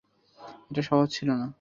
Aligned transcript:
এটা 0.71 0.81
সহজ 0.81 1.07
ছিল 1.11 1.29
না। 1.31 1.47